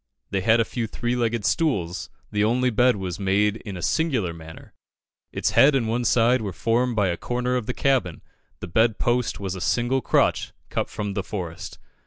They 0.31 0.41
had 0.41 0.59
a 0.59 0.65
few 0.65 0.87
three 0.87 1.15
legged 1.15 1.45
stools; 1.45 2.09
the 2.31 2.43
only 2.43 2.71
bed 2.71 2.95
was 2.95 3.19
made 3.19 3.57
in 3.57 3.77
a 3.77 3.83
singular 3.83 4.33
manner. 4.33 4.73
Its 5.31 5.51
head 5.51 5.75
and 5.75 5.87
one 5.87 6.05
side 6.05 6.41
were 6.41 6.51
formed 6.53 6.95
by 6.95 7.09
a 7.09 7.17
corner 7.17 7.55
of 7.55 7.67
the 7.67 7.73
cabin, 7.75 8.23
the 8.61 8.67
bed 8.67 8.97
post 8.97 9.39
was 9.39 9.53
a 9.53 9.61
single 9.61 10.01
crotch 10.01 10.53
cut 10.71 10.89
from 10.89 11.13
the 11.13 11.21
forest. 11.21 11.77